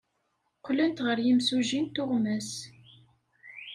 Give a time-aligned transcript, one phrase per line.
[0.57, 2.51] Qqlent ɣer yimsujji n tuɣmas.